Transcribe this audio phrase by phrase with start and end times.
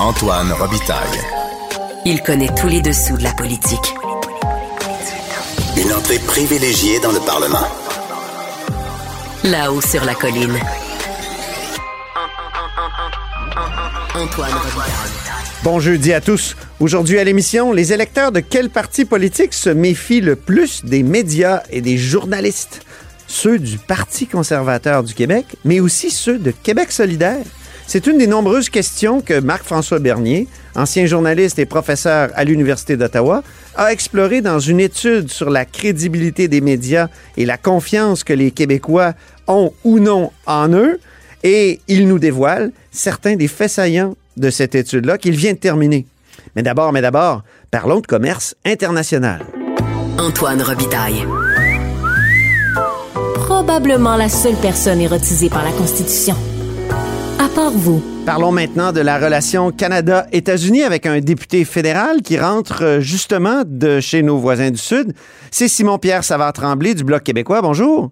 [0.00, 1.20] Antoine Robitaille.
[2.04, 3.94] Il connaît tous les dessous de la politique.
[5.76, 7.66] Une entrée privilégiée dans le Parlement.
[9.44, 10.58] Là-haut sur la colline.
[14.16, 14.92] Antoine Robitaille.
[15.62, 16.56] Bon jeudi à tous.
[16.80, 21.62] Aujourd'hui à l'émission, les électeurs de quel parti politique se méfient le plus des médias
[21.70, 22.80] et des journalistes?
[23.28, 27.44] Ceux du Parti conservateur du Québec, mais aussi ceux de Québec solidaire.
[27.86, 33.42] C'est une des nombreuses questions que Marc-François Bernier, ancien journaliste et professeur à l'Université d'Ottawa,
[33.76, 38.50] a exploré dans une étude sur la crédibilité des médias et la confiance que les
[38.50, 39.12] Québécois
[39.46, 40.98] ont ou non en eux.
[41.42, 46.06] Et il nous dévoile certains des faits saillants de cette étude-là qu'il vient de terminer.
[46.56, 49.42] Mais d'abord, mais d'abord, parlons de commerce international.
[50.18, 51.26] Antoine Robitaille.
[53.34, 56.34] Probablement la seule personne érotisée par la Constitution.
[57.38, 58.02] À part vous.
[58.24, 64.00] Parlons maintenant de la relation Canada-États-Unis avec un député fédéral qui rentre euh, justement de
[64.00, 65.14] chez nos voisins du Sud.
[65.50, 67.60] C'est Simon-Pierre Savard-Tremblay du Bloc québécois.
[67.60, 68.10] Bonjour.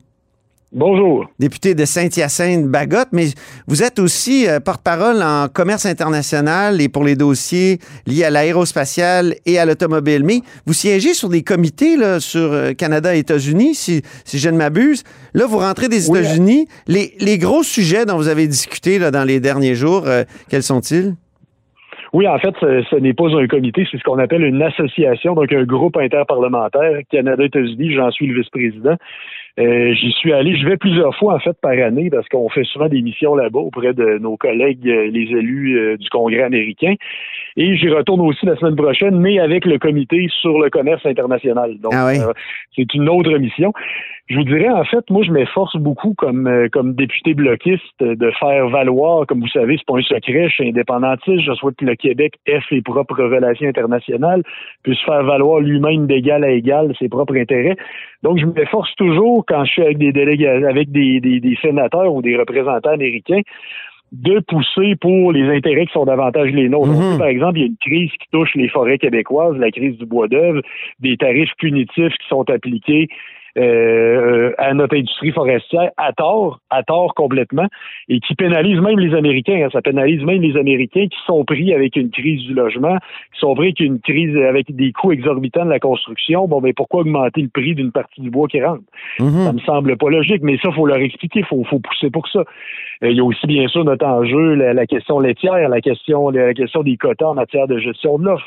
[0.74, 1.26] Bonjour.
[1.38, 3.26] Député de Saint-Hyacinthe-Bagotte, mais
[3.66, 9.34] vous êtes aussi euh, porte-parole en commerce international et pour les dossiers liés à l'aérospatiale
[9.44, 10.24] et à l'automobile.
[10.24, 14.48] Mais vous siégez sur des comités là, sur euh, Canada et États-Unis, si, si je
[14.48, 15.04] ne m'abuse.
[15.34, 16.18] Là, vous rentrez des Oui.
[16.18, 16.66] États-Unis.
[16.86, 20.62] Les, les gros sujets dont vous avez discuté là, dans les derniers jours, euh, quels
[20.62, 21.12] sont-ils?
[22.14, 25.34] Oui, en fait, ce, ce n'est pas un comité, c'est ce qu'on appelle une association,
[25.34, 28.96] donc un groupe interparlementaire, Canada-États-Unis, j'en suis le vice-président.
[29.58, 32.64] Euh, J'y suis allé, je vais plusieurs fois en fait par année parce qu'on fait
[32.64, 36.94] souvent des missions là-bas auprès de nos collègues, euh, les élus euh, du Congrès américain.
[37.56, 41.78] Et j'y retourne aussi la semaine prochaine, mais avec le comité sur le commerce international.
[41.80, 42.18] Donc, Ah oui.
[42.18, 42.32] euh,
[42.74, 43.72] c'est une autre mission.
[44.28, 48.30] Je vous dirais, en fait, moi, je m'efforce beaucoup comme, euh, comme député bloquiste de
[48.38, 51.84] faire valoir, comme vous savez, c'est pas un secret, je suis indépendantiste, je souhaite que
[51.84, 54.42] le Québec ait ses propres relations internationales,
[54.84, 57.76] puisse faire valoir lui-même d'égal à égal ses propres intérêts.
[58.22, 62.14] Donc, je m'efforce toujours, quand je suis avec des délégués, avec des, des, des sénateurs
[62.14, 63.40] ou des représentants américains,
[64.12, 66.90] de pousser pour les intérêts qui sont davantage les nôtres.
[66.90, 67.18] Mhm.
[67.18, 70.04] Par exemple, il y a une crise qui touche les forêts québécoises, la crise du
[70.04, 70.60] bois d'œuvre,
[71.00, 73.08] des tarifs punitifs qui sont appliqués
[73.58, 77.66] euh, à notre industrie forestière à tort, à tort complètement,
[78.08, 79.62] et qui pénalisent même les Américains.
[79.64, 79.68] hein.
[79.72, 82.96] ça pénalise même les Américains qui sont pris avec une crise du logement,
[83.34, 86.46] qui sont pris avec une crise avec des coûts exorbitants de la construction.
[86.48, 88.82] Bon, mais pourquoi augmenter le prix d'une partie du bois qui rentre?
[89.20, 89.44] Mhm.
[89.44, 92.26] Ça me semble pas logique, mais ça, faut leur expliquer, il faut, faut pousser pour
[92.28, 92.40] ça.
[93.02, 96.30] Euh, il y a aussi, bien sûr, notre enjeu, la, la question laitière, la question,
[96.30, 98.46] la question des quotas en matière de gestion de l'offre.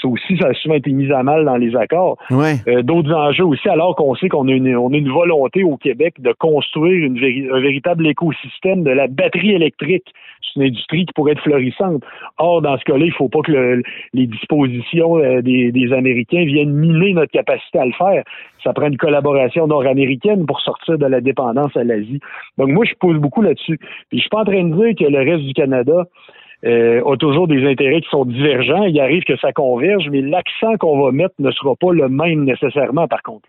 [0.00, 2.16] Ça aussi, ça a souvent été mis à mal dans les accords.
[2.30, 2.56] Ouais.
[2.68, 7.10] Euh, D'autres enjeux aussi, alors qu'on sait on a une volonté au Québec de construire
[7.10, 10.04] un véritable écosystème de la batterie électrique.
[10.40, 12.02] C'est une industrie qui pourrait être florissante.
[12.38, 16.44] Or, dans ce cas-là, il ne faut pas que le- les dispositions euh, des, Américains
[16.44, 18.22] viennent miner notre capacité à le faire.
[18.62, 22.20] Ça prend une collaboration nord-américaine pour sortir de la dépendance à l'Asie.
[22.58, 23.78] Donc, moi, je pose beaucoup là-dessus.
[24.08, 26.06] Puis, je suis pas en train de dire que le reste du Canada
[26.64, 28.84] euh, a toujours des intérêts qui sont divergents.
[28.84, 32.44] Il arrive que ça converge, mais l'accent qu'on va mettre ne sera pas le même
[32.44, 33.48] nécessairement, par contre.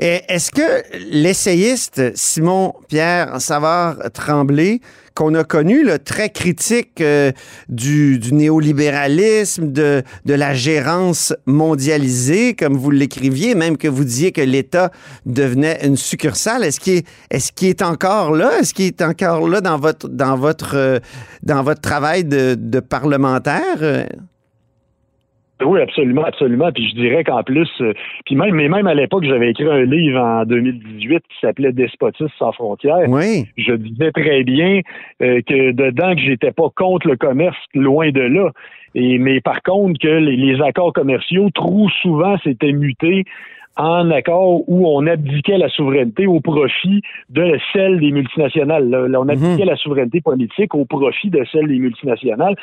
[0.00, 4.80] Et Est-ce que l'essayiste Simon-Pierre Savard-Tremblay,
[5.14, 7.32] qu'on a connu, le très critique euh,
[7.68, 14.92] du, néolibéralisme, de, la gérance mondialisée, comme vous l'écriviez, même que vous disiez que l'État
[15.26, 18.60] devenait une succursale, est-ce qu'il est, encore là?
[18.60, 24.06] Est-ce qu'il est encore là dans votre, euh, travail de, de parlementaire?
[25.64, 26.70] Oui, absolument, absolument.
[26.72, 27.92] Puis je dirais qu'en plus, euh,
[28.26, 32.28] puis même, mais même à l'époque, j'avais écrit un livre en 2018 qui s'appelait Despotisme
[32.38, 33.08] sans frontières.
[33.08, 33.46] Oui.
[33.56, 34.80] Je disais très bien
[35.22, 38.50] euh, que dedans que j'étais pas contre le commerce, loin de là.
[38.94, 43.24] Et mais par contre que les, les accords commerciaux, trop souvent, s'étaient mutés
[43.78, 48.90] en accord où on abdiquait la souveraineté au profit de celle des multinationales.
[48.90, 52.56] Là, on abdiquait la souveraineté politique au profit de celle des multinationales.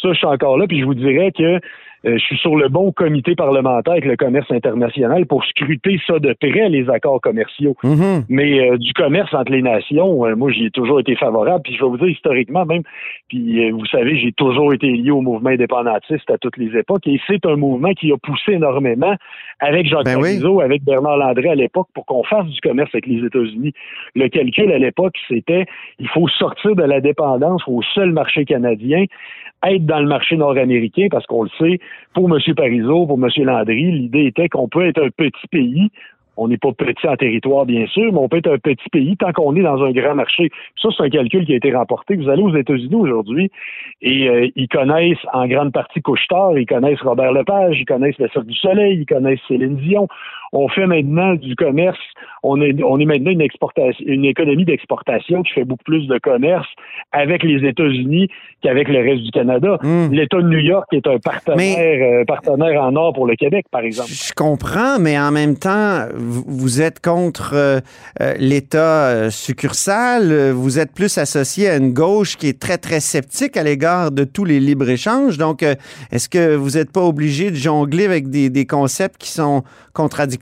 [0.00, 1.58] Ça, je suis encore là, puis je vous dirais que
[2.04, 6.32] je suis sur le bon comité parlementaire avec le commerce international pour scruter ça de
[6.32, 7.76] près, les accords commerciaux.
[7.82, 8.24] Mhm.
[8.28, 11.62] Mais euh, du commerce entre les nations, euh, moi, j'y ai toujours été favorable.
[11.62, 12.82] Puis je vais vous dire historiquement même,
[13.28, 17.06] puis euh, vous savez, j'ai toujours été lié au mouvement indépendantiste à toutes les époques.
[17.06, 19.14] Et c'est un mouvement qui a poussé énormément
[19.60, 20.40] avec Jacques Ben oui.
[20.62, 23.72] Avec Bernard Landré à l'époque, pour qu'on fasse du commerce avec les États-Unis.
[24.14, 25.66] Le calcul à l'époque, c'était
[25.98, 29.04] il faut sortir de la dépendance au seul marché canadien,
[29.66, 31.78] être dans le marché nord-américain, parce qu'on le sait,
[32.14, 32.38] pour M.
[32.54, 33.28] Parizeau, pour M.
[33.44, 35.90] Landry, l'idée était qu'on peut être un petit pays,
[36.36, 39.16] On n'est pas petit en territoire, bien sûr, mais on peut être un petit pays
[39.16, 40.50] tant qu'on est dans un grand marché.
[40.80, 42.16] Ça, c'est un calcul qui a été remporté.
[42.16, 43.50] Vous allez aux États-Unis aujourd'hui
[44.00, 48.28] et euh, ils connaissent en grande partie Couchetard, ils connaissent Robert Lepage, ils connaissent le
[48.28, 50.08] Cirque du Soleil, ils connaissent Céline Dion.
[50.52, 51.98] On fait maintenant du commerce,
[52.42, 56.18] on est, on est maintenant une exportation, une économie d'exportation qui fait beaucoup plus de
[56.18, 56.66] commerce
[57.12, 58.28] avec les États-Unis
[58.62, 59.78] qu'avec le reste du Canada.
[59.82, 60.12] Hmm.
[60.12, 63.82] L'État de New York est un partenaire, euh, partenaire en or pour le Québec, par
[63.82, 64.10] exemple.
[64.10, 67.80] Je comprends, mais en même temps, vous, êtes contre euh,
[68.20, 73.00] euh, l'État succursal, euh, vous êtes plus associé à une gauche qui est très, très
[73.00, 75.38] sceptique à l'égard de tous les libres-échanges.
[75.38, 79.62] Donc, est-ce que vous n'êtes pas obligé de jongler avec des, des concepts qui sont
[79.92, 80.39] contradictoires?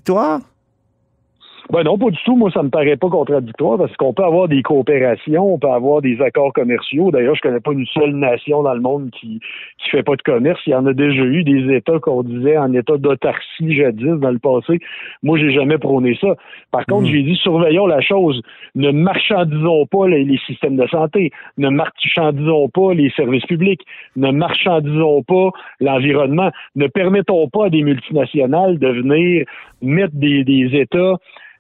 [1.71, 2.35] Ben non, pas du tout.
[2.35, 6.01] Moi, ça me paraît pas contradictoire parce qu'on peut avoir des coopérations, on peut avoir
[6.01, 7.11] des accords commerciaux.
[7.11, 9.41] D'ailleurs, je connais pas une seule nation dans le monde qui
[9.77, 10.59] qui fait pas de commerce.
[10.67, 14.31] Il y en a déjà eu des États qu'on disait en état d'autarcie jadis dans
[14.31, 14.79] le passé.
[15.23, 16.37] Moi, j'ai jamais prôné ça.
[16.71, 18.41] Par contre, j'ai dit surveillons la chose.
[18.75, 21.33] Ne marchandisons pas les, les systèmes de santé.
[21.59, 23.83] Ne marchandisons pas les services publics.
[24.17, 25.51] Ne marchandisons pas
[25.81, 26.51] l'environnement.
[26.77, 29.45] Ne permettons pas à des multinationales de venir
[29.83, 31.15] mettre des, des États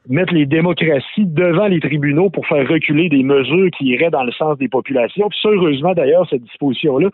[0.08, 4.32] mettre les démocraties devant les tribunaux pour faire reculer des mesures qui iraient dans le
[4.32, 5.28] sens des populations.
[5.28, 7.10] Puis heureusement, d'ailleurs, cette disposition-là,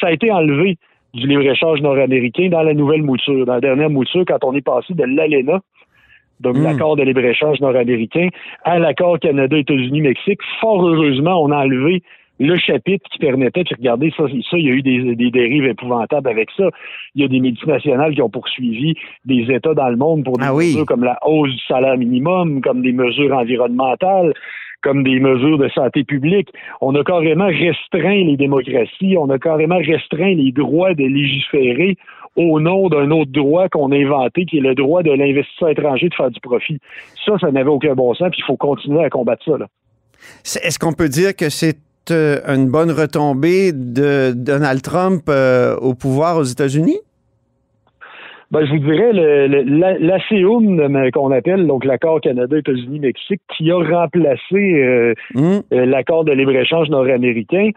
[0.00, 0.78] ça a été enlevé
[1.14, 4.94] du libre-échange nord-américain dans la nouvelle mouture, dans la dernière mouture, quand on est passé
[4.94, 5.60] de l'ALENA,
[6.40, 6.62] donc Mm.
[6.62, 8.28] l'accord de libre-échange nord-américain,
[8.64, 10.40] à l'accord Canada-États-Unis-Mexique.
[10.60, 12.02] Fort heureusement, on a enlevé
[12.38, 15.64] le chapitre qui permettait, puis regardez, ça, ça, il y a eu des, des dérives
[15.64, 16.64] épouvantables avec ça.
[17.14, 18.94] Il y a des multinationales qui ont poursuivi
[19.24, 20.66] des États dans le monde pour des Ah oui.
[20.66, 24.34] mesures comme la hausse du salaire minimum, comme des mesures environnementales,
[24.82, 26.48] comme des mesures de santé publique.
[26.80, 31.96] On a carrément restreint les démocraties, on a carrément restreint les droits de légiférer
[32.36, 36.10] au nom d'un autre droit qu'on a inventé, qui est le droit de l'investisseur étranger
[36.10, 36.78] de faire du profit.
[37.24, 39.56] Ça, ça n'avait aucun bon sens, puis il faut continuer à combattre ça.
[39.56, 39.66] Là.
[40.62, 41.78] Est-ce qu'on peut dire que c'est
[42.10, 46.98] euh, une bonne retombée de Donald Trump euh, au pouvoir aux États-Unis?
[48.52, 55.14] Ben, je vous dirais, le, le, qu'on appelle donc l'accord Canada-États-Unis-Mexique, qui a remplacé euh,
[55.34, 55.60] Hmm?
[55.70, 57.70] l'accord de libre-échange nord-américain,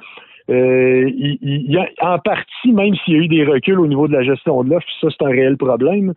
[0.50, 3.88] euh, il, il y a, en partie, même s'il y a eu des reculs au
[3.88, 6.14] niveau de la gestion de l'offre, ça c'est un réel problème,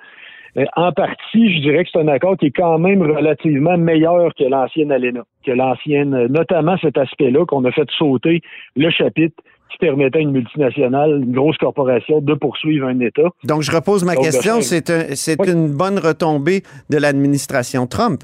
[0.76, 4.44] en partie, je dirais que c'est un accord qui est quand même relativement meilleur que
[4.44, 8.40] l'ancienne ALENA, que l'ancienne, euh, notamment cet aspect-là qu'on a fait sauter
[8.76, 9.36] le chapitre
[9.70, 13.22] qui permettait à une multinationale, une grosse corporation, de poursuivre un État.
[13.44, 14.60] Donc, je repose ma Donc, question.
[14.60, 15.50] C'est un- c'est Oui.
[15.50, 18.20] une bonne retombée de l'administration Trump.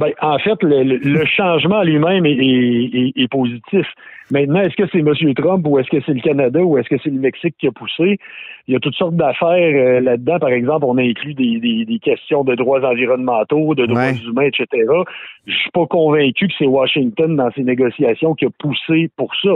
[0.00, 3.86] Ben, en fait, le, le- le changement lui-même est, est- est- est positif.
[4.30, 5.34] Maintenant, est-ce que c'est M.
[5.34, 7.72] Trump ou est-ce que c'est le Canada ou est-ce que c'est le Mexique qui a
[7.72, 8.18] poussé?
[8.66, 10.38] Il y a toutes sortes d'affaires euh, là-dedans.
[10.38, 14.16] Par exemple, on a inclus des, des- des questions de droits environnementaux, de droits Ouais.
[14.26, 14.66] humains, etc.
[15.46, 19.50] Je suis pas convaincu que c'est Washington dans ces négociations qui a poussé pour ça.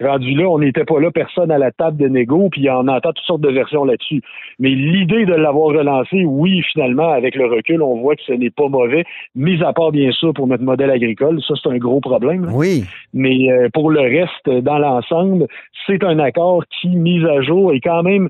[0.00, 3.10] Rendu là, on n'était pas là, personne à la table de négo, puis on entend
[3.12, 4.22] toutes sortes de versions là-dessus.
[4.60, 8.50] Mais l'idée de l'avoir relancé, oui, finalement, avec le recul, on voit que ce n'est
[8.50, 9.04] pas mauvais,
[9.34, 11.40] mis à part, bien sûr, pour notre modèle agricole.
[11.42, 12.44] Ça, c'est un gros problème.
[12.46, 12.52] là.
[12.54, 12.84] Oui.
[13.12, 15.46] Mais euh, pour le reste, dans l'ensemble,
[15.86, 18.28] c'est un accord qui, mis à jour, est quand même,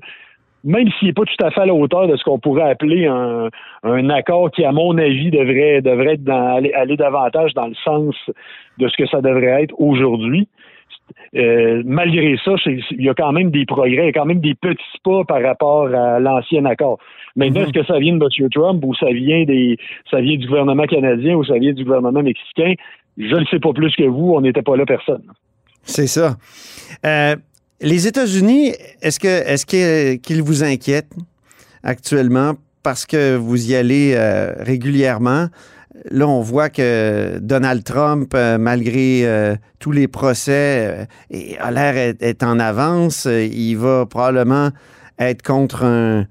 [0.63, 3.05] même s'il n'est pas tout à fait à la hauteur de ce qu'on pourrait appeler
[3.05, 3.49] un,
[3.83, 7.75] un accord qui, à mon avis, devrait, devrait être dans- aller, aller davantage dans le
[7.75, 8.15] sens
[8.79, 10.47] de ce que ça devrait être aujourd'hui.
[11.35, 14.41] Euh, malgré ça, il y a quand même des progrès, il y a quand même
[14.41, 16.99] des petits pas par rapport à l'ancien accord.
[17.35, 18.49] Maintenant, est-ce que ça vient de M.
[18.49, 19.77] Trump ou ça vient des
[20.09, 22.73] ça vient du gouvernement canadien ou ça vient du gouvernement mexicain?
[23.17, 25.23] Je ne sais pas plus que vous, on n'était pas là personne.
[25.83, 26.37] C'est ça.
[27.05, 27.35] Euh,
[27.81, 29.65] les États-Unis, est-ce que est-ce
[30.17, 31.15] qu'ils vous inquiètent
[31.83, 32.53] actuellement
[32.83, 35.47] parce que vous y allez euh, régulièrement?
[36.11, 42.15] Là, on voit que Donald Trump, euh, malgré euh, tous les procès, euh, a l'air
[42.19, 43.25] est en avance.
[43.25, 44.69] Euh, Il va probablement
[45.17, 46.27] être contre un,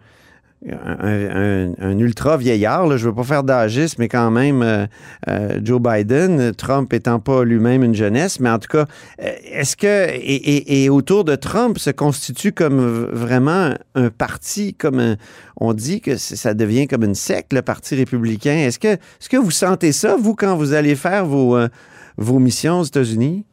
[0.68, 2.86] un, un- un ultra vieillard.
[2.86, 2.96] là.
[2.96, 4.86] Je ne veux pas faire d'agisme, mais quand même, euh,
[5.28, 8.86] euh, Joe Biden, Trump étant pas lui-même une jeunesse, mais en tout cas,
[9.22, 12.80] euh, est-ce que, et, et- et autour de Trump se constitue comme
[13.12, 15.16] vraiment un parti, comme un-
[15.56, 18.56] on dit que ça devient comme une secte, le Parti républicain?
[18.56, 21.68] Est-ce que, est-ce que vous sentez ça, vous, quand vous allez faire vos, euh,
[22.16, 23.44] vos missions aux États-Unis?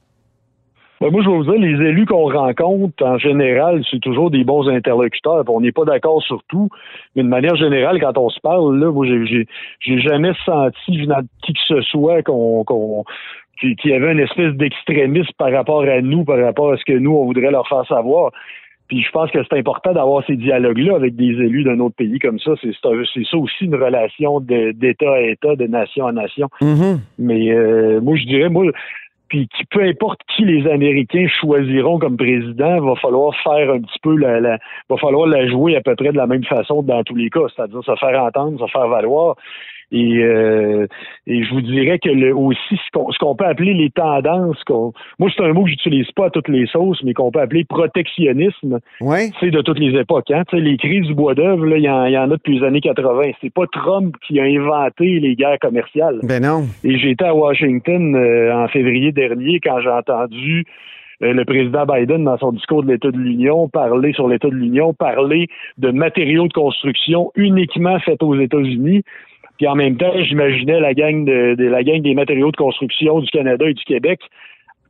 [1.02, 4.44] Ben, moi, je vais vous dire, les élus qu'on rencontre, en général, c'est toujours des
[4.46, 5.44] bons interlocuteurs.
[5.50, 6.70] On n'est pas d'accord sur tout,
[7.16, 9.46] mais de manière générale, quand on se parle, là, moi, j'ai-
[9.82, 13.04] j'ai jamais senti venant de qui que ce soit qu'on qu'on
[13.60, 16.98] qu'il y avait une espèce d'extrémisme par rapport à nous, par rapport à ce que
[16.98, 18.32] nous, on voudrait leur faire savoir.
[18.90, 22.20] Puis je pense que c'est important d'avoir ces dialogues-là avec des élus d'un autre pays
[22.20, 22.52] comme ça.
[22.62, 26.50] C'est c'est ça aussi une relation d'État à État, de nation à nation.
[26.62, 27.00] Mhm.
[27.18, 28.66] Mais euh, moi, je dirais, moi,
[29.28, 34.00] puis qui, peu importe qui les Américains choisiront comme président, va falloir faire un petit
[34.02, 34.58] peu la, la
[34.90, 37.48] va falloir la jouer à peu près de la même façon dans tous les cas,
[37.56, 39.36] c'est-à-dire se faire entendre, se faire valoir.
[39.96, 40.88] Et, euh,
[41.26, 45.30] et je vous dirais que le, aussi ce qu'on peut appeler les tendances, qu'on, moi
[45.34, 48.80] c'est un mot que j'utilise pas à toutes les sauces, mais qu'on peut appeler protectionnisme,
[49.00, 49.30] Ouais.
[49.40, 50.30] c'est de toutes les époques.
[50.32, 50.44] Hein?
[50.50, 52.82] Tu sais, les crises du bois d'œuvre, il y, y en a depuis les années
[52.82, 53.32] 80.
[53.40, 56.20] C'est pas Trump qui a inventé les guerres commerciales.
[56.24, 56.66] Ben non.
[56.84, 60.66] Et j'étais à Washington euh, en février dernier quand j'ai entendu
[61.22, 64.56] euh, le président Biden, dans son discours de l'État de l'Union, parler sur l'État de
[64.56, 65.48] l'Union, parler
[65.78, 69.04] de matériaux de construction uniquement faits aux États-Unis.
[69.58, 73.20] Puis en même temps, j'imaginais la gang de, de- la gang des matériaux de construction
[73.20, 74.20] du Canada et du Québec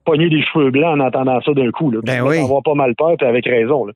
[0.05, 1.89] pogner des cheveux blancs en entendant ça d'un coup.
[1.91, 2.00] Là.
[2.03, 2.38] Ben oui.
[2.38, 3.86] avoir pas mal peur, puis avec raison.
[3.86, 3.93] Là.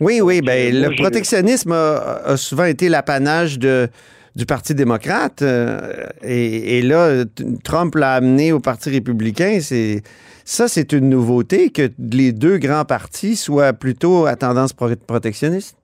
[0.00, 3.88] Oui, oui, ben euh, moi, le protectionnisme a, a souvent été l'apanage de
[4.36, 5.80] du Parti démocrate euh,
[6.22, 7.24] et, et là
[7.64, 10.02] Trump l'a amené au Parti républicain, c'est
[10.44, 15.77] ça c'est une nouveauté que les deux grands partis soient plutôt à tendance pro- protectionniste.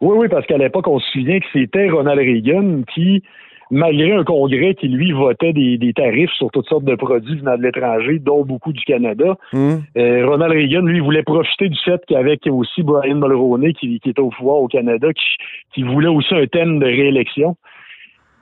[0.00, 3.22] Oui, oui, parce qu'à l'époque, on se souvient que c'était Ronald Reagan qui,
[3.70, 7.56] malgré un congrès qui, lui, votait des, des tarifs sur toutes sortes de produits venant
[7.58, 9.82] de l'étranger, dont beaucoup du Canada, Hum?
[9.98, 14.20] euh, Ronald Reagan, lui, voulait profiter du fait qu'avec aussi Brian Mulroney, qui, qui était
[14.20, 15.22] au pouvoir au Canada, qui,
[15.74, 17.56] qui voulait aussi un thème de réélection.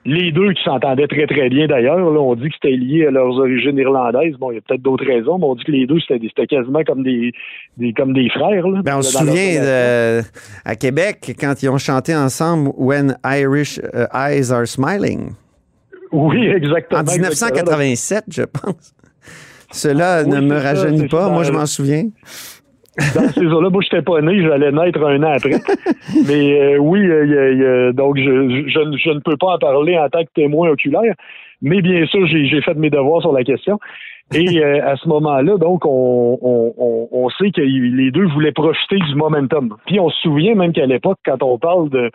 [0.05, 1.97] Les deux qui s'entendaient très, très bien d'ailleurs.
[1.99, 4.35] On dit que c'était lié à leurs origines irlandaises.
[4.39, 6.81] Bon, il y a peut-être d'autres raisons, mais on dit que les deux, c'était quasiment
[6.87, 7.33] comme des,
[7.77, 8.65] des, comme des frères.
[8.67, 10.21] Là, Ben, on se souvient de-
[10.63, 15.31] à Québec quand ils ont chanté ensemble When Irish euh, Eyes Are Smiling
[16.13, 17.01] Oui, exactement.
[17.01, 18.93] en 1987, je pense.
[19.71, 22.05] Cela Oui, ne me rajeunit pas, moi je m'en souviens.
[22.97, 25.51] Dans ces eaux-là, moi, j'étais pas né, j'allais naître un an après.
[26.27, 28.23] Mais euh, oui, euh, donc je,
[28.67, 31.13] je, ne- je ne peux pas en parler en tant que témoin oculaire,
[31.61, 33.79] mais bien sûr, j'ai fait mes devoirs sur la question.
[34.33, 38.97] Et euh, à ce moment-là, donc, on, on, on, sait que les deux voulaient profiter
[38.97, 39.75] du momentum.
[39.87, 42.11] Puis on se souvient même qu'à l'époque, quand on parle de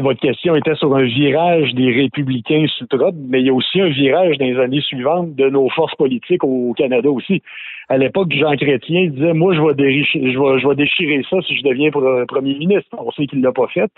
[0.00, 3.80] votre question était sur un virage des républicains sous Trump, mais il y a aussi
[3.80, 7.42] un virage dans les années suivantes de nos forces politiques au Canada aussi.
[7.88, 11.62] À l'époque, Jean Chrétien disait Moi, je vais, déricher- je vais, déchirer ça si je
[11.62, 12.88] deviens pre- premier ministre.
[12.96, 13.90] On sait qu'il l'a pas fait.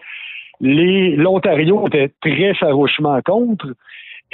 [0.60, 3.66] L'Ontario était très farouchement contre.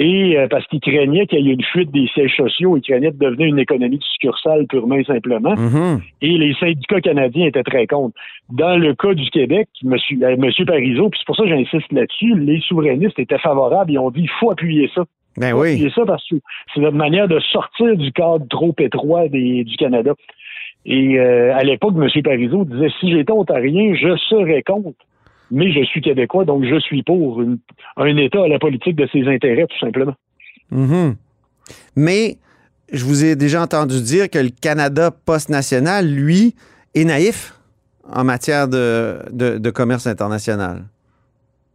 [0.03, 3.11] Et euh, parce qu'il craignait qu'il y ait une fuite des sièges sociaux, il craignait
[3.11, 6.01] de devenir une économie de succursale purement et simplement Mhm.
[6.23, 8.15] et les syndicats canadiens étaient très contre.
[8.49, 11.91] Dans le cas du Québec, monsieur, euh, monsieur Parizeau, puis c'est pour ça que j'insiste
[11.91, 15.03] là-dessus, les souverainistes étaient favorables et ont dit il faut appuyer ça.
[15.37, 15.69] Ben Il faut oui.
[15.73, 16.35] appuyer ça parce que
[16.73, 20.13] c'est notre manière de sortir du cadre trop étroit des- du Canada.
[20.85, 22.09] Et euh, à l'époque, M.
[22.23, 24.97] Parizeau disait si j'étais ontarien, je serais contre.
[25.51, 27.59] Mais je suis québécois, donc je suis pour une-
[27.97, 30.13] un État à la politique de ses intérêts, tout simplement.
[30.71, 31.15] Mhm.
[31.95, 32.37] Mais
[32.91, 36.55] je vous ai déjà entendu dire que le Canada post-national, lui,
[36.95, 37.53] est naïf
[38.13, 40.83] en matière de, de- de commerce international.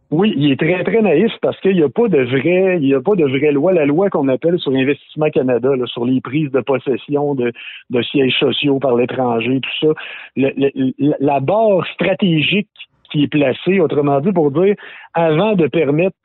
[0.09, 2.93] Oui, il est très, très naïf parce qu'il n'y a pas de vrai, il y
[2.95, 3.73] a pas de vraie loi.
[3.73, 7.51] La loi qu'on appelle sur l'Investissement Canada, là, sur les prises de possession de,
[7.89, 9.93] de sièges sociaux par l'étranger, tout ça.
[10.37, 12.69] Le- le- la barre stratégique
[13.11, 14.75] qui est placée, autrement dit, pour dire,
[15.13, 16.15] avant de permettre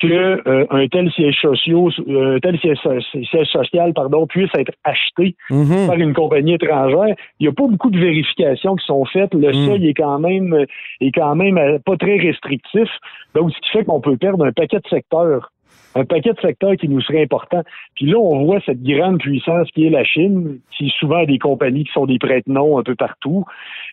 [0.00, 0.06] que
[0.48, 4.70] euh, un tel siège social, euh, un tel siège, so- siège social, pardon, puisse être
[4.84, 5.88] acheté Mhm.
[5.88, 7.16] par une compagnie étrangère.
[7.40, 9.34] Il n'y a pas beaucoup de vérifications qui sont faites.
[9.34, 9.66] Le Mm.
[9.66, 10.54] seuil est quand même
[11.00, 12.88] est quand même euh, pas très restrictif.
[13.34, 15.50] Donc, ce qui fait qu'on peut perdre un paquet de secteurs.
[15.98, 17.62] Un paquet de secteurs qui nous seraient importants.
[17.96, 21.38] Puis là, on voit cette grande puissance qui est la Chine, qui souvent a des
[21.38, 23.44] compagnies qui sont des prête-noms un peu partout,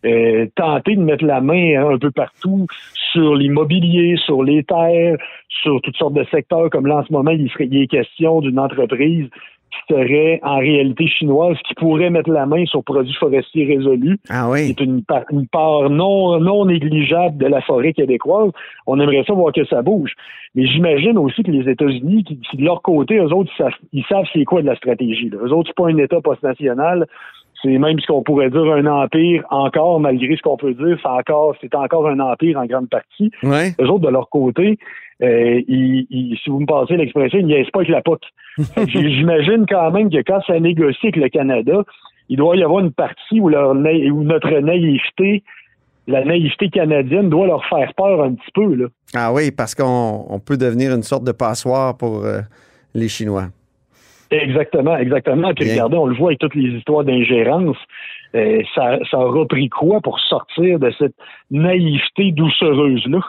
[0.06, 2.68] euh, tenter de mettre la main hein, un peu partout
[3.12, 5.18] sur l'immobilier, sur les terres,
[5.50, 8.42] sur toutes sortes de secteurs, comme là en ce moment, il, serait, il est question
[8.42, 9.30] d'une entreprise
[9.88, 14.50] qui serait en réalité chinoise, qui pourrait mettre la main sur produits forestiers résolus, Ah
[14.50, 14.70] oui.
[14.70, 18.52] est une, par- une part non, non négligeable de la forêt québécoise.
[18.88, 20.14] On aimerait ça voir que ça bouge.
[20.56, 23.74] Mais j'imagine aussi que les États-Unis, qui, qui, de leur côté, eux autres, ils savent,
[23.94, 25.30] ils savent c'est quoi de la stratégie.
[25.30, 25.38] Là.
[25.44, 27.06] Eux autres, c'est pas un État post-national.
[27.66, 31.08] C'est même ce qu'on pourrait dire un empire encore, malgré ce qu'on peut dire, c'est
[31.10, 33.32] encore, c'est encore un empire en grande partie.
[33.42, 33.74] Ouais.
[33.82, 34.78] Eux autres, de leur côté,
[35.24, 38.22] euh, ils, ils- si vous me passez l'expression, ils niaisent pas avec la POC.
[38.88, 41.84] J'imagine quand même que quand ça négocie avec le Canada,
[42.30, 45.44] il doit y avoir une partie où, leur où notre naïveté,
[46.08, 48.76] la naïveté canadienne doit leur faire peur un petit peu.
[48.76, 48.86] Là.
[49.16, 52.42] Ah oui, parce qu'on on peut devenir une sorte de passoire pour euh,
[52.94, 53.46] les Chinois.
[54.32, 55.54] Exactement, exactement.
[55.54, 55.74] Puis Bien.
[55.74, 57.78] regardez, on le voit avec toutes les histoires d'ingérence.
[58.34, 61.16] euh, ça, ça aura pris quoi pour sortir de cette
[61.52, 63.20] naïveté doucereuse-là?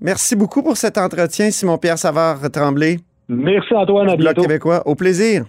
[0.00, 2.98] Merci beaucoup pour cet entretien, Simon-Pierre Savard-Tremblay.
[3.28, 4.42] Merci Antoine, à bientôt.
[4.42, 4.82] québécois.
[4.86, 5.44] Au plaisir.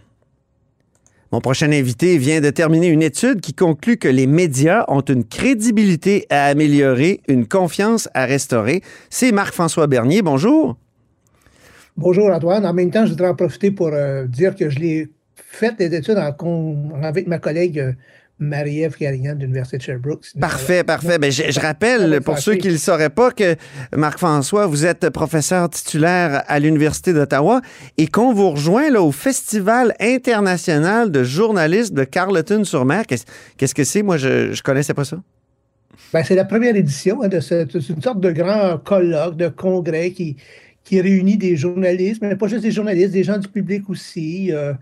[1.32, 5.26] Mon prochain invité vient de terminer une étude qui conclut que les médias ont une
[5.26, 8.82] crédibilité à améliorer, une confiance à restaurer.
[9.10, 10.22] C'est Marc-François Bernier.
[10.22, 10.78] Bonjour.
[11.98, 12.64] Bonjour Antoine.
[12.64, 15.96] En même temps, je voudrais en profiter pour euh, dire que je l'ai fait des
[15.96, 17.92] études en avec ma collègue euh,
[18.38, 20.28] Marie-Ève Carignan de l'Université de Sherbrooke.
[20.40, 21.18] Parfait, parfait.
[21.18, 23.56] Ben, je, je rappelle, pour ceux qui ne le sauraient pas, que
[23.96, 27.62] Marc-François, vous êtes professeur titulaire à l'Université d'Ottawa
[27.98, 33.06] et qu'on vous rejoint là, au Festival international de journalistes de Carleton-sur-Mer.
[33.08, 34.04] Qu'est-ce que c'est?
[34.04, 35.18] Moi, je ne connaissais pas ça.
[36.14, 39.48] Ben, c'est la première édition hein, de cette, c'est une sorte de grand colloque, de
[39.48, 40.38] congrès qui,
[40.88, 44.74] qui réunit des journalistes, mais pas juste des journalistes, des gens du public aussi, euh,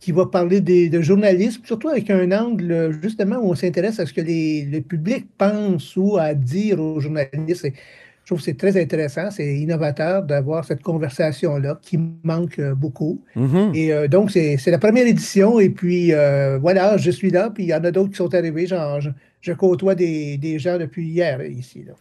[0.00, 4.06] qui va parler des, de journalisme, surtout avec un angle justement où on s'intéresse à
[4.06, 7.66] ce que les, le public pense ou à dire aux journalistes.
[7.66, 7.74] Et
[8.22, 13.20] je trouve que c'est très intéressant, c'est innovateur d'avoir cette conversation-là qui manque euh, beaucoup.
[13.36, 13.72] Mhm.
[13.74, 15.60] Et euh, donc, c'est la première édition.
[15.60, 17.50] Et puis, euh, voilà, je suis là.
[17.50, 18.66] Puis, il y en a d'autres qui sont arrivés.
[18.66, 19.10] Genre, je,
[19.42, 21.84] je côtoie des, des gens depuis hier ici.
[21.86, 21.92] Là.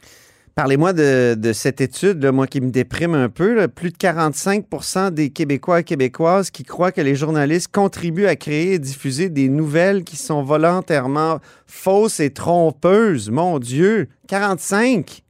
[0.56, 3.56] Parlez-moi de, de cette étude, là, moi qui me déprime un peu.
[3.56, 3.68] là.
[3.68, 4.66] Plus de 45
[5.14, 9.48] des Québécois et Québécoises qui croient que les journalistes contribuent à créer et diffuser des
[9.48, 13.30] nouvelles qui sont volontairement fausses et trompeuses.
[13.30, 15.24] Mon Dieu, 45!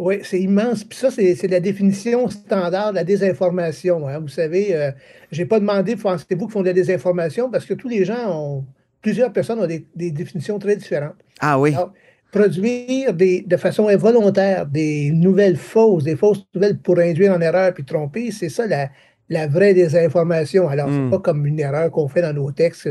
[0.00, 0.82] Oui, c'est immense.
[0.82, 4.08] Puis ça, c'est la définition standard de la désinformation.
[4.08, 4.18] hein.
[4.18, 4.90] Vous savez, euh,
[5.30, 7.48] je n'ai pas demandé, pensez-vous, qu'ils font de la désinformation?
[7.48, 8.64] Parce que tous les gens ont,
[9.02, 11.14] plusieurs personnes ont des, des définitions très différentes.
[11.38, 11.74] Ah oui.
[11.74, 11.92] Alors,
[12.38, 17.72] produire des, de façon involontaire des nouvelles fausses, des fausses nouvelles pour induire en erreur
[17.72, 18.90] puis tromper, c'est ça la,
[19.28, 20.68] la vraie désinformation.
[20.68, 20.92] Alors, Mm.
[21.04, 22.88] c'est pas comme une erreur qu'on fait dans nos textes.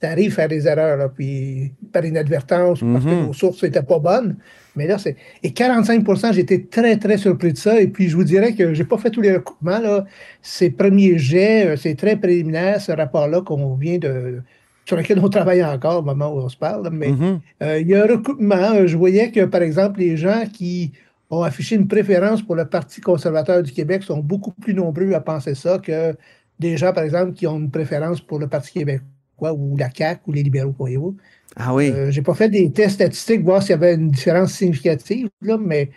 [0.00, 3.26] Tu arrives à faire des erreurs, là, puis par inadvertance, ou parce que Mhm.
[3.26, 4.36] nos sources n'étaient pas bonnes.
[4.76, 5.16] Mais là, c'est.
[5.42, 7.80] Et 45% j'étais très, très surpris de ça.
[7.80, 10.04] Et puis, je vous dirais que j'ai pas fait tous les recoupements, là.
[10.40, 14.40] Ces premiers jets, euh, c'est très préliminaire, ce rapport-là qu'on vient de.
[14.88, 16.88] Sur lequel on travaille encore au moment où on se parle.
[16.90, 17.40] Mais Mhm.
[17.62, 18.72] euh, il y a un recoupement.
[18.74, 20.92] Euh, Je voyais que, par exemple, les gens qui
[21.30, 25.20] ont affiché une préférence pour le Parti conservateur du Québec sont beaucoup plus nombreux à
[25.20, 26.16] penser ça que
[26.58, 30.22] des gens, par exemple, qui ont une préférence pour le Parti québécois ou la CAQ
[30.26, 31.14] ou les libéraux, voyez-vous.
[31.54, 31.90] Ah oui.
[31.94, 35.58] Euh, J'ai pas fait des tests statistiques, voir s'il y avait une différence significative, là,
[35.58, 35.90] mais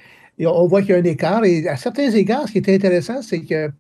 [0.45, 1.45] on voit qu'il y a un écart.
[1.45, 3.71] Et à certains égards, ce qui est intéressant, c'est que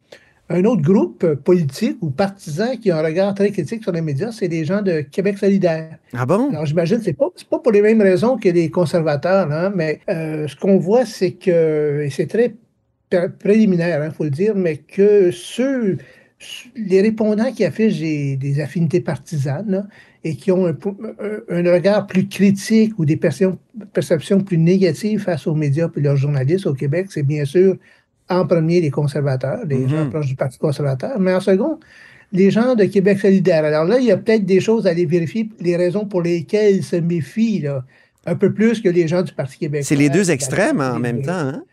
[0.51, 4.31] un autre groupe politique ou partisan qui a un regard très critique sur les médias,
[4.31, 5.97] c'est des gens de Québec solidaire.
[6.13, 6.49] Ah bon?
[6.49, 9.99] Alors, j'imagine que ce n'est pas, pour les mêmes raisons que les conservateurs, hein, mais
[10.09, 12.55] euh, ce qu'on voit, c'est que, et c'est très
[13.09, 15.97] pré- préliminaire, il faut le dire, mais que ceux,
[16.75, 19.87] les répondants qui affichent des, des affinités partisanes là,
[20.23, 23.57] et qui ont un regard plus critique ou des perceptions,
[23.91, 27.77] perceptions plus négatives face aux médias et leurs journalistes au Québec, c'est bien sûr
[28.31, 29.89] en premier les conservateurs, les Mhm.
[29.89, 31.79] gens proches du Parti conservateur, mais en second,
[32.31, 33.65] les gens de Québec solidaire.
[33.65, 36.77] Alors là, il y a peut-être des choses à aller vérifier, les raisons pour lesquelles
[36.77, 37.83] ils se méfient là,
[38.25, 39.85] un peu plus que les gens du Parti québécois.
[39.85, 41.31] C'est les deux extrêmes en même temps.
[41.31, 41.63] Hein?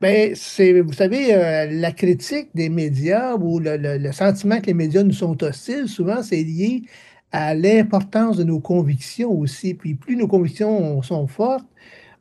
[0.00, 4.66] Ben, c'est, vous savez, euh, la critique des médias ou le, le- le sentiment que
[4.66, 6.82] les médias nous sont hostiles, souvent, c'est lié
[7.30, 9.74] à l'importance de nos convictions aussi.
[9.74, 11.64] Puis plus nos convictions sont fortes,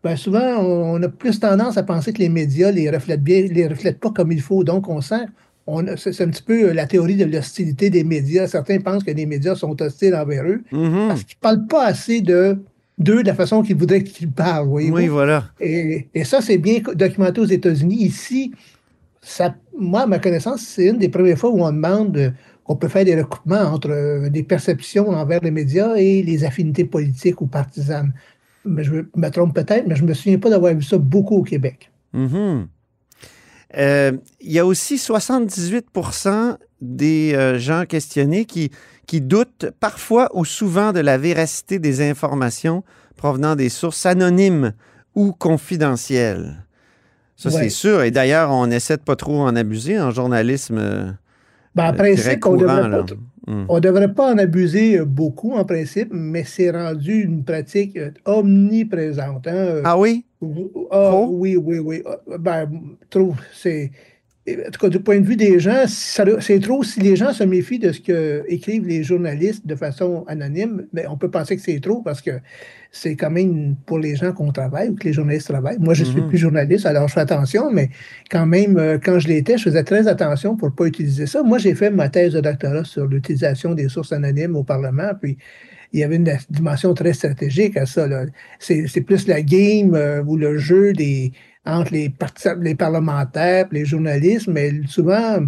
[0.03, 3.67] ben souvent, on, a plus tendance à penser que les médias les reflètent bien, les
[3.67, 4.63] reflètent pas comme il faut.
[4.63, 5.25] Donc, on sent,
[5.95, 8.47] c'est un petit peu la théorie de l'hostilité des médias.
[8.47, 11.07] Certains pensent que les médias sont hostiles envers eux Mhm.
[11.09, 12.57] parce qu'ils parlent pas assez de
[12.97, 14.67] d'eux de la façon qu'ils voudraient qu'ils parlent.
[14.67, 14.95] voyez-vous?
[14.95, 15.45] Oui, voilà.
[15.59, 18.03] Et, et ça, c'est bien documenté aux États-Unis.
[18.03, 18.51] Ici,
[19.21, 22.29] ça, moi, à ma connaissance, c'est une des premières fois où on demande euh,
[22.63, 26.85] qu'on peut faire des recoupements entre euh, des perceptions envers les médias et les affinités
[26.85, 28.13] politiques ou partisanes.
[28.65, 31.37] Mais je me trompe peut-être, mais je ne me souviens pas d'avoir vu ça beaucoup
[31.37, 31.91] au Québec.
[32.13, 32.67] Mhm.
[33.77, 38.71] Euh, Il y a aussi 78% des euh, gens questionnés qui,
[39.07, 42.83] qui doutent parfois ou souvent de la véracité des informations
[43.15, 44.73] provenant des sources anonymes
[45.15, 46.65] ou confidentielles.
[47.37, 47.63] Ça, Ouais.
[47.63, 48.03] c'est sûr.
[48.03, 51.17] Et d'ailleurs, on essaie de pas trop en abuser en journalisme.
[51.75, 53.05] Ben, en euh, principe, on devrait pas,
[53.47, 53.65] Hmm.
[53.69, 58.11] On devrait pas en abuser euh, beaucoup en principe, mais c'est rendu une pratique euh,
[58.25, 59.47] omniprésente.
[59.47, 60.25] hein, Ah oui?
[60.91, 62.03] Ah, oui, oui, oui.
[62.05, 62.69] Ah, Ben,
[63.09, 63.33] trop.
[63.51, 63.91] C'est.
[64.49, 67.43] En tout cas, du point de vue des gens, c'est trop si les gens se
[67.43, 70.87] méfient de ce que écrivent les journalistes de façon anonyme.
[70.93, 72.31] Mais on peut penser que c'est trop parce que
[72.91, 75.77] c'est quand même pour les gens qu'on travaille ou que les journalistes travaillent.
[75.79, 76.27] Moi, je suis Mhm.
[76.29, 77.89] plus journaliste, alors je fais attention, mais
[78.31, 81.43] quand même, euh, quand je l'étais, je faisais très attention pour ne pas utiliser ça.
[81.43, 85.37] Moi, j'ai fait ma thèse de doctorat sur l'utilisation des sources anonymes au Parlement, puis
[85.93, 88.07] il y avait une dimension très stratégique à ça.
[88.59, 91.31] C'est plus la game euh, ou le jeu des,
[91.65, 92.11] entre les,
[92.61, 95.39] les parlementaires les journalistes, mais souvent,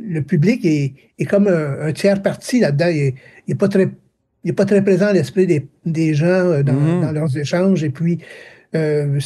[0.00, 2.88] le public est, est comme un, tiers parti là-dedans.
[2.88, 3.14] Il
[3.48, 3.88] n'est pas très
[4.44, 7.00] il n'est pas très présent à l'esprit des, des, gens euh, dans, Mhm.
[7.02, 7.84] dans leurs échanges.
[7.84, 8.18] Et puis,
[8.74, 9.20] euh,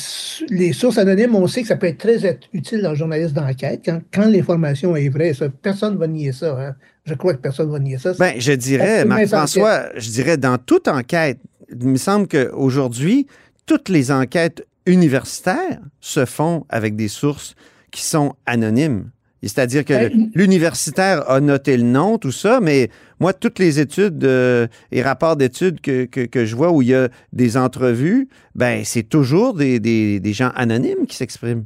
[0.50, 3.32] les sources anonymes, on sait que ça peut être très être utile dans le journalisme
[3.32, 5.32] d'enquête quand, quand l'information est vraie.
[5.32, 6.54] Ça, personne ne va nier ça.
[6.60, 6.74] hein.
[7.04, 8.12] Je crois que personne ne va nier ça.
[8.18, 11.38] Ben, je dirais, Marc-François, je dirais dans toute enquête,
[11.70, 13.26] il me semble qu'aujourd'hui,
[13.64, 17.54] toutes les enquêtes universitaires se font avec des sources
[17.90, 19.10] qui sont anonymes.
[19.42, 22.88] C'est-à-dire que Ben, l'universitaire a noté le nom, tout ça, mais
[23.20, 26.88] moi, toutes les études euh, et rapports d'études que, que, que je vois où il
[26.88, 31.64] y a des entrevues, ben c'est toujours des, des, des gens anonymes qui s'expriment.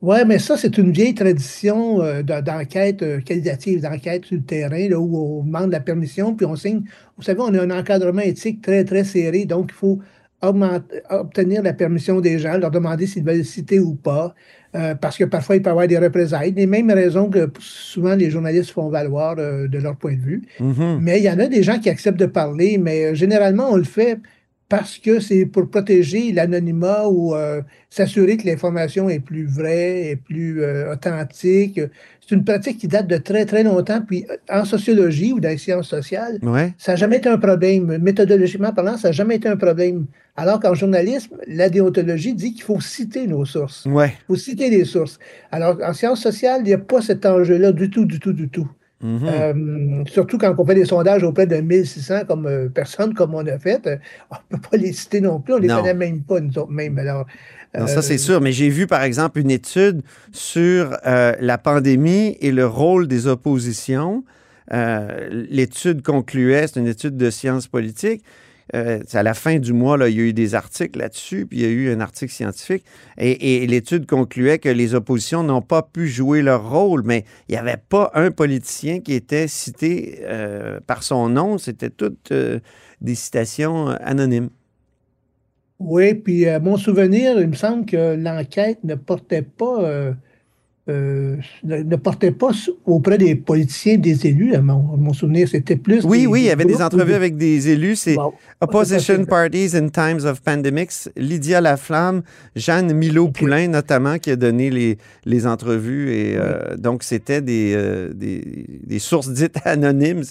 [0.00, 4.44] Oui, mais ça, c'est une vieille tradition euh, de- d'enquête euh, qualitative, d'enquête sur le
[4.44, 6.82] terrain, là, où on demande la permission, puis on signe.
[7.16, 9.98] Vous savez, on a un encadrement éthique très, très serré, donc il faut
[10.42, 14.34] augmenter- obtenir la permission des gens, leur demander s'ils veulent citer ou pas,
[14.76, 16.52] euh, parce que parfois, il peut y avoir des représailles.
[16.52, 20.42] Les mêmes raisons que souvent les journalistes font valoir euh, de leur point de vue.
[20.60, 20.98] Mhm.
[21.00, 23.76] Mais il y en a des gens qui acceptent de parler, mais euh, généralement, on
[23.76, 24.18] le fait
[24.68, 30.16] parce que c'est pour protéger l'anonymat ou euh, s'assurer que l'information est plus vraie, est
[30.16, 31.80] plus euh, authentique.
[32.20, 34.02] C'est une pratique qui date de très, très longtemps.
[34.06, 36.74] Puis euh, en sociologie ou dans les sciences sociales, Ouais.
[36.76, 37.96] ça n'a jamais été un problème.
[37.98, 40.04] Méthodologiquement parlant, ça n'a jamais été un problème.
[40.36, 43.86] Alors qu'en journalisme, la déontologie dit qu'il faut citer nos sources.
[43.86, 44.12] Ouais.
[44.20, 45.18] Il faut citer les sources.
[45.50, 48.48] Alors en sciences sociales, il n'y a pas cet enjeu-là du tout, du tout, du
[48.50, 48.68] tout.
[49.00, 49.20] Mhm.
[49.24, 53.46] Euh, surtout quand on fait des sondages auprès de 1600 comme, euh, personnes, comme on
[53.46, 53.96] a fait, euh,
[54.30, 56.58] on ne peut pas les citer non plus, on ne les connaît même pas, nous
[56.58, 56.98] autres même.
[56.98, 57.26] Alors,
[57.78, 58.40] Non, ça, c'est sûr.
[58.40, 64.24] Mais j'ai vu, par exemple, une étude sur la pandémie et le rôle des oppositions.
[64.70, 68.24] L'étude concluait, c'est une étude de sciences politiques.
[68.74, 71.62] Euh, à la fin du mois, il y a eu des articles là-dessus, puis il
[71.62, 72.84] y a eu un article scientifique.
[73.16, 77.58] Et, l'étude concluait que les oppositions n'ont pas pu jouer leur rôle, mais il n'y
[77.58, 81.58] avait pas un politicien qui était cité euh, par son nom.
[81.58, 82.60] C'était toutes euh,
[83.00, 84.50] des citations anonymes.
[85.78, 90.12] Oui, puis à mon souvenir, il me semble que l'enquête ne portait pas,
[90.88, 92.50] euh, ne, portait pas
[92.86, 94.54] auprès des politiciens, des élus.
[94.54, 96.04] À mon, à mon souvenir, c'était plus.
[96.04, 97.96] Oui, des- oui, il y avait des entrevues avec des élus.
[97.96, 98.16] C'est
[98.60, 99.24] Opposition.
[99.24, 102.22] Parties in Times of Pandemics, Lydia Laflamme,
[102.56, 106.10] Jeanne Milo-Poulain notamment, qui a donné les, les entrevues.
[106.12, 110.22] Et euh, donc, c'était des, euh, des, des sources dites anonymes,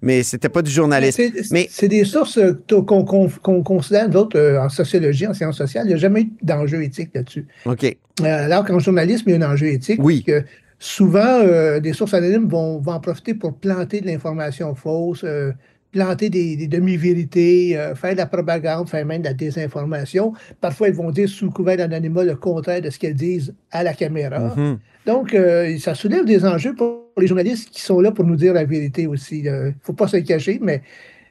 [0.00, 1.22] mais c'était pas du journalisme.
[1.70, 5.86] C'est des sources qu'on qu'on- qu'on considère, d'autres, en sociologie, en sciences sociales.
[5.86, 7.46] Il n'y a jamais eu d'enjeu éthique là-dessus.
[7.66, 7.96] OK.
[8.22, 9.98] Alors qu'en journalisme, il y a un enjeu éthique.
[10.02, 10.22] Oui.
[10.26, 10.46] parce que
[10.78, 15.52] souvent, euh, des sources anonymes vont, vont en profiter pour planter de l'information fausse, euh,
[15.92, 20.32] planter des, des demi-vérités, euh, faire de la propagande, faire même de la désinformation.
[20.60, 23.94] Parfois, ils vont dire sous couvert d'anonymat le contraire de ce qu'elles disent à la
[23.94, 24.54] caméra.
[24.56, 24.78] Mhm.
[25.06, 25.36] Donc,
[25.80, 29.08] ça soulève des enjeux pour les journalistes qui sont là pour nous dire la vérité
[29.08, 29.40] aussi.
[29.40, 30.80] Il ne faut pas se le cacher, mais...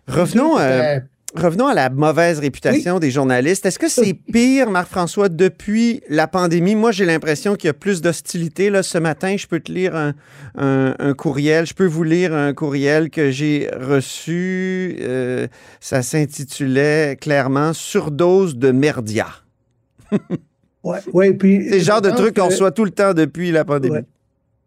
[0.07, 0.99] Revenons, Euh,
[1.35, 3.65] revenons à la mauvaise réputation des journalistes.
[3.65, 6.75] Est-ce que c'est pire, Marc-François, depuis la pandémie?
[6.75, 8.69] Moi, j'ai l'impression qu'il y a plus d'hostilité.
[8.69, 10.13] Là, ce matin, je peux te lire un,
[10.57, 11.65] un- un courriel.
[11.65, 14.97] Je peux vous lire un courriel que j'ai reçu.
[15.01, 15.47] Euh,
[15.79, 19.27] ça s'intitulait clairement Surdose de merdia.
[20.83, 23.51] ouais, ouais, puis C'est le genre de truc qu'on que- reçoit tout le temps depuis
[23.51, 23.95] la pandémie.
[23.95, 24.05] Ouais.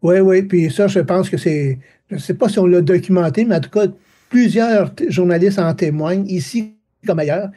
[0.03, 1.79] Oui, oui, puis ça, je pense que c'est.
[2.11, 3.87] Je ne sais pas si on l'a documenté, mais en tout cas,
[4.35, 6.75] plusieurs journalistes en témoignent, ici
[7.07, 7.51] comme ailleurs.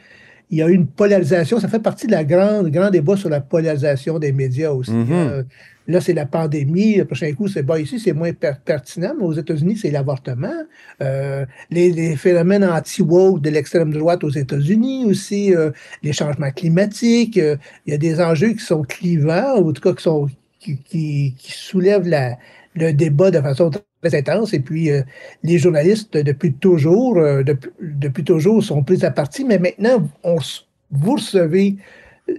[0.51, 1.59] Il y a eu une polarisation.
[1.59, 4.91] Ça fait partie de la grande, grand débat sur la polarisation des médias aussi.
[4.91, 5.07] Mhm.
[5.11, 5.43] Euh,
[5.87, 6.97] là, c'est la pandémie.
[6.97, 10.59] Le prochain coup, c'est bon, ici, c'est moins per- pertinent, mais aux États-Unis, c'est l'avortement.
[11.01, 15.71] Euh, les, les phénomènes anti-woke de l'extrême droite aux États-Unis aussi, euh,
[16.03, 17.37] les changements climatiques.
[17.37, 20.27] il y a des enjeux qui sont clivants, ou en tout cas qui, sont,
[20.59, 22.37] qui, qui, qui soulèvent la,
[22.77, 23.69] le débat de façon
[24.01, 24.53] très intense.
[24.53, 25.01] Et puis, euh,
[25.43, 30.37] les journalistes, depuis toujours, euh, depuis, depuis toujours, sont pris à partie, mais maintenant, on,
[30.91, 31.75] vous recevez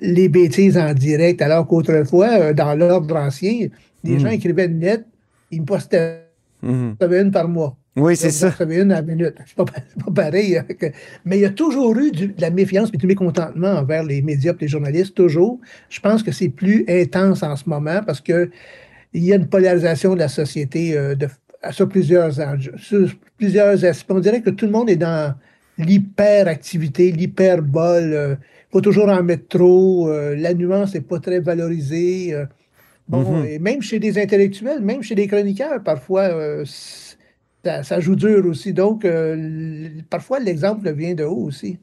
[0.03, 3.68] les bêtises en direct, alors qu'autrefois, euh, dans l'ordre ancien,
[4.05, 4.18] les Mm.
[4.20, 5.05] gens écrivaient une lettre,
[5.51, 6.24] ils me postaient
[6.62, 6.96] Mhm.
[7.01, 7.77] une par mois.
[7.96, 8.46] Oui, c'est ça.
[8.48, 9.35] vous recevez une à la minute.
[9.46, 10.57] C'est pas, pas pareil.
[10.57, 10.64] hein,
[11.24, 14.22] Mais il y a toujours eu du- de la méfiance et du mécontentement envers les
[14.22, 15.59] médias et les journalistes, toujours.
[15.88, 18.51] Je pense que c'est plus intense en ce moment parce que
[19.12, 21.29] il y a une polarisation de la société euh, de-
[21.73, 24.11] sur plusieurs enjeux, sur plusieurs aspects.
[24.12, 25.35] On dirait que tout le monde est dans
[25.79, 28.12] l'hyperactivité, l'hyperbole.
[28.12, 28.35] euh,
[28.71, 30.09] Il faut toujours en mettre trop.
[30.11, 32.35] euh, la nuance n'est pas très valorisée.
[32.35, 32.47] euh.
[33.09, 33.44] bon, Mhm.
[33.47, 36.64] et même chez des intellectuels, même chez des chroniqueurs, parfois, euh,
[37.64, 38.73] ça, ça joue dur aussi.
[38.75, 41.79] Donc, euh, parfois, l'exemple vient de haut aussi.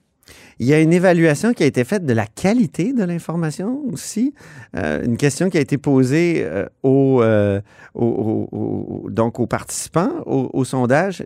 [0.60, 4.34] Il y a une évaluation qui a été faite de la qualité de l'information aussi.
[4.76, 7.60] Euh, une question qui a été posée euh, aux, euh,
[7.94, 8.06] aux-
[8.52, 8.58] aux-
[9.06, 11.24] aux- donc aux participants au, sondage.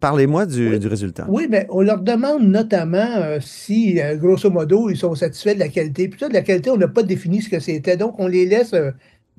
[0.00, 0.78] Parlez-moi du, Oui.
[0.78, 1.26] du résultat.
[1.28, 6.08] Oui, mais on leur demande notamment si, grosso modo, ils sont satisfaits de la qualité.
[6.08, 7.96] Puis ça, de la qualité, on n'a pas défini ce que c'était.
[7.96, 8.74] Donc, on les laisse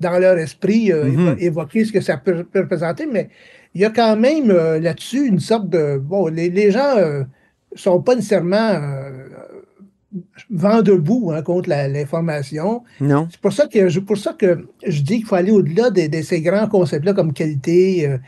[0.00, 3.06] dans leur esprit euh, évo- évoquer ce que ça peut, peut représenter.
[3.10, 3.28] Mais
[3.74, 5.98] il y a quand même euh, là-dessus une sorte de...
[5.98, 6.96] Bon, les, les gens
[7.74, 9.10] sont pas nécessairement euh,
[10.50, 12.82] vent debout hein, contre l'information.
[13.00, 13.26] Non?
[13.30, 16.06] C'est pour ça que je, pour ça que je dis qu'il faut aller au-delà de,
[16.06, 18.18] de ces grands concepts-là comme qualité, euh,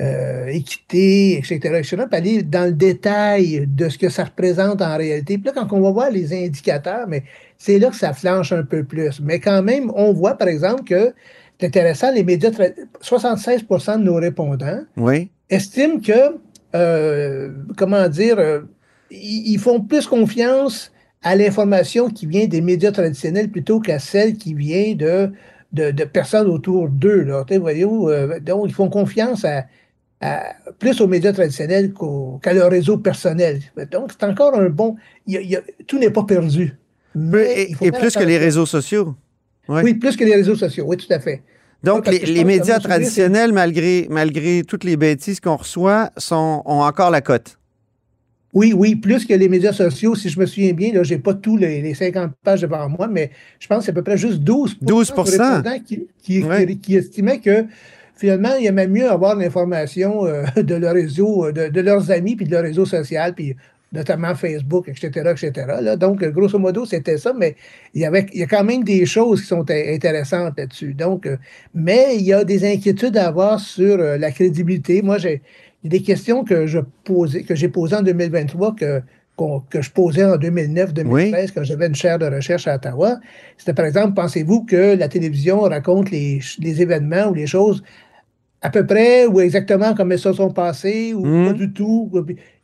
[0.00, 4.96] euh, équité, etc., etc., puis aller dans le détail de ce que ça représente en
[4.96, 5.36] réalité.
[5.38, 7.24] Puis là, quand on va voir les indicateurs, mais
[7.58, 9.20] c'est là que ça flanche un peu plus.
[9.20, 11.12] Mais quand même, on voit, par exemple, que
[11.60, 15.30] c'est intéressant, les médias, tra- 76% de nos répondants Oui?
[15.50, 16.36] estiment que,
[16.74, 18.36] euh, comment dire,
[19.12, 24.54] ils, font plus confiance à l'information qui vient des médias traditionnels plutôt qu'à celle qui
[24.54, 25.30] vient de,
[25.72, 27.26] de, de personnes autour d'eux.
[27.60, 29.66] voyez-vous, euh, donc, ils font confiance à,
[30.20, 31.92] à- plus aux médias traditionnels
[32.42, 33.60] qu'à leur réseau personnel.
[33.90, 34.96] Donc, c'est encore un bon...
[35.26, 36.74] il y a- il y a- tout n'est pas perdu.
[37.14, 39.14] Mais Et, plus que les réseaux sociaux.
[39.68, 39.82] Ouais.
[39.84, 41.42] Oui, plus que les réseaux sociaux, oui, tout à fait.
[41.84, 47.20] Donc, les, médias traditionnels, malgré, malgré toutes les bêtises qu'on reçoit, sont, ont encore la
[47.20, 47.58] cote.
[48.52, 51.32] Oui, oui, plus que les médias sociaux, si je me souviens bien, là, j'ai pas
[51.32, 54.18] tous les, les 50 pages devant moi, mais je pense que c'est à peu près
[54.18, 56.66] juste 12, 12 de répondants qui, qui, Ouais.
[56.66, 57.64] qui- qui estimaient que
[58.14, 62.36] finalement, il aimait mieux avoir l'information euh, de leur réseau, euh, de, de leurs amis,
[62.36, 63.56] puis de leur réseau social, puis
[63.90, 65.52] notamment Facebook, etc., etc.
[65.82, 65.96] là.
[65.96, 67.56] Donc, grosso modo, c'était ça, mais
[67.94, 70.92] il y, avait, il y a quand même des choses qui sont in- intéressantes là-dessus.
[70.94, 71.36] Donc, euh,
[71.74, 75.00] mais il y a des inquiétudes à avoir sur euh, la crédibilité.
[75.02, 75.42] Moi, j'ai
[75.82, 79.02] il y a des questions que je posais, que j'ai posées en 2023, que,
[79.70, 83.18] que je posais en 2009-2013, quand j'avais une chaire de recherche à Ottawa.
[83.56, 87.82] C'était par exemple, pensez-vous que la télévision raconte les, événements ou les choses
[88.60, 91.46] à peu près ou exactement comme elles se sont passées ou Mhm.
[91.46, 92.10] pas du tout?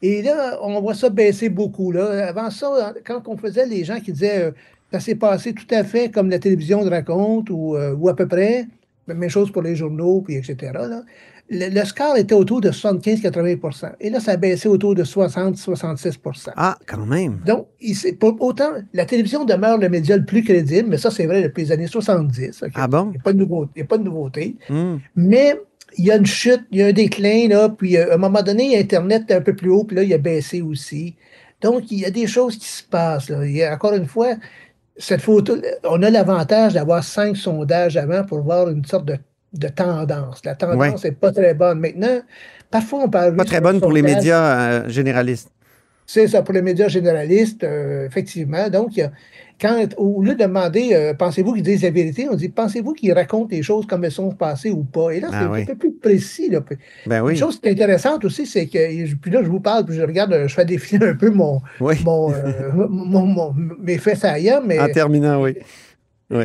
[0.00, 1.90] Et là, on voit ça baisser beaucoup.
[1.90, 2.28] Là.
[2.28, 4.50] Avant ça, quand on faisait les gens qui disaient euh,
[4.92, 8.14] ça s'est passé tout à fait comme la télévision le raconte ou, euh, ou à
[8.14, 8.66] peu près,
[9.09, 10.57] même chose pour les journaux, puis etc.
[10.72, 11.02] là.
[11.50, 16.50] Le, le score était autour de 75-80% Et là, ça a baissé autour de 60-66%
[16.56, 17.40] Ah, quand même.
[17.46, 21.26] donc, il- pas autant la télévision demeure le média le plus crédible, mais ça, c'est
[21.26, 22.62] vrai depuis les années 70.
[22.64, 22.70] ok?
[22.74, 23.06] Ah bon?
[23.06, 24.56] Il n'y a, a pas de nouveauté.
[24.68, 24.96] Hmm.
[25.16, 25.58] Mais
[25.96, 28.18] il y a une chute, il y a un déclin, là, puis euh, à un
[28.18, 31.16] moment donné, Internet est un peu plus haut, puis là, il a baissé aussi.
[31.62, 33.30] Donc, il y a des choses qui se passent.
[33.30, 33.44] Là.
[33.46, 34.34] Il y a, encore une fois,
[34.96, 39.16] cette photo, on a l'avantage d'avoir cinq sondages avant pour voir une sorte de,
[39.52, 40.44] de tendance.
[40.44, 41.80] La tendance n'est pas très bonne.
[41.80, 42.20] Maintenant,
[42.70, 43.34] parfois, on parle.
[43.37, 45.50] Pas très bonne pour les médias euh, généralistes.
[46.11, 48.70] C'est ça, pour les médias généralistes, euh, effectivement.
[48.70, 48.92] Donc,
[49.61, 53.12] quand, au lieu de demander, euh, pensez-vous qu'ils disent la vérité, on dit, pensez-vous qu'ils
[53.12, 55.11] racontent les choses comme elles sont passées ou pas?
[55.11, 56.48] Et là, c'est Ah un peu plus précis.
[56.48, 56.61] Là.
[57.06, 57.37] Ben Une oui.
[57.37, 60.44] chose qui est intéressante aussi, c'est que, puis là, je vous parle, puis je regarde,
[60.46, 61.96] je fais défiler un peu mon, Oui.
[62.06, 65.56] mon, euh, mon- mon- mes faits saillants, mais, En terminant, oui.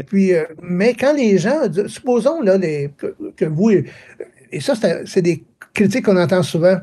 [0.08, 4.74] Puis, euh, mais quand les gens, supposons là, les, que, que vous, et ça,
[5.06, 5.44] c'est des
[5.74, 6.78] critiques qu'on entend souvent.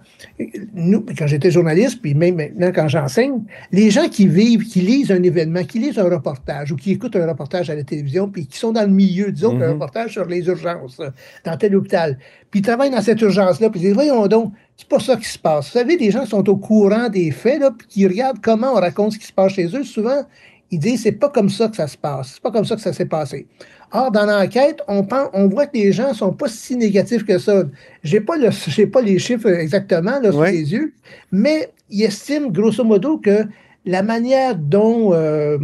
[0.74, 5.12] Nous, quand j'étais journaliste, puis même maintenant quand j'enseigne, les gens qui vivent, qui lisent
[5.12, 8.46] un événement, qui lisent un reportage ou qui écoutent un reportage à la télévision, puis
[8.46, 9.62] qui sont dans le milieu, disons, Mhm.
[9.62, 11.00] un reportage sur les urgences
[11.44, 12.18] dans tel hôpital,
[12.50, 15.28] puis ils travaillent dans cette urgence-là, puis ils disent, voyons donc, c'est pas ça qui
[15.28, 15.66] se passe.
[15.66, 18.72] Vous savez, des gens qui sont au courant des faits, là, puis qui regardent comment
[18.72, 20.24] on raconte ce qui se passe chez eux, souvent,
[20.70, 22.82] ils disent, c'est pas comme ça que ça se passe, c'est pas comme ça que
[22.82, 23.46] ça s'est passé.
[23.92, 27.38] Or, dans l'enquête, on, pense, on voit que les gens sont pas si négatifs que
[27.38, 27.64] ça.
[28.04, 30.52] J'ai pas, le, j'ai pas les chiffres exactement là, sous Ouais.
[30.52, 30.92] les yeux,
[31.32, 33.44] mais ils estiment grosso modo que
[33.84, 35.58] la manière dont, euh,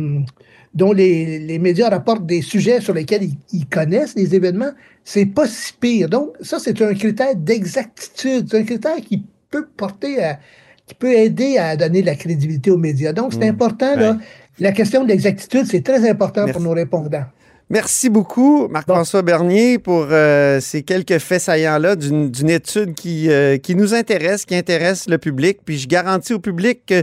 [0.75, 4.73] dont les, les médias rapportent des sujets sur lesquels ils, ils connaissent les événements,
[5.05, 6.09] c'est pas si pire.
[6.09, 8.49] Donc, ça, c'est un critère d'exactitude.
[8.51, 10.38] C'est un critère qui peut porter à,
[10.87, 13.12] qui peut aider à donner de la crédibilité aux médias.
[13.12, 13.55] Donc, c'est Mm.
[13.55, 14.12] important, là.
[14.12, 14.19] Ouais.
[14.59, 16.53] La question de l'exactitude, c'est très important Merci.
[16.53, 17.25] pour nos répondants.
[17.69, 23.59] Merci beaucoup, Marc-François Bernier, pour euh, ces quelques faits saillants-là d'une d'une étude qui, euh,
[23.59, 25.59] qui nous intéresse, qui intéresse le public.
[25.64, 27.03] Puis je garantis au public que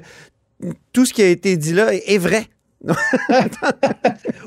[0.93, 2.45] tout ce qui a été dit là est vrai.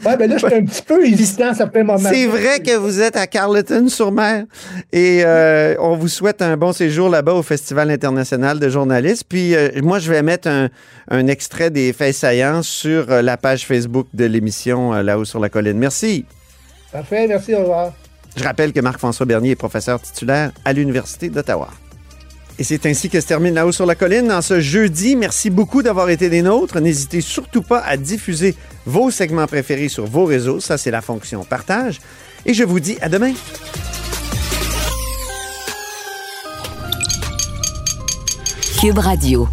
[0.05, 2.11] Ouais, ben là, je suis un petit peu hésitant à certains moments.
[2.13, 4.45] C'est vrai que vous êtes à Carleton-sur-Mer
[4.93, 9.25] et euh, on vous souhaite un bon séjour là-bas au Festival international de journalistes.
[9.29, 10.69] Puis euh, moi, je vais mettre un,
[11.11, 15.49] un extrait des faits saillants sur euh, la page Facebook de l'émission Là-haut sur la
[15.49, 15.79] colline.
[15.79, 16.25] Merci.
[16.93, 17.93] Parfait, merci, au revoir.
[18.37, 21.69] Je rappelle que Marc-François Bernier est professeur titulaire à l'Université d'Ottawa.
[22.59, 25.15] Et c'est ainsi que se termine La Haut sur la Colline en ce jeudi.
[25.15, 26.81] Merci beaucoup d'avoir été des nôtres.
[26.81, 28.55] N'hésitez surtout pas à diffuser
[28.87, 30.61] vos segments préférés sur vos réseaux.
[30.61, 32.01] Ça, c'est la fonction partage.
[32.47, 33.35] Et je vous dis à demain.
[38.81, 39.49] Cube Radio.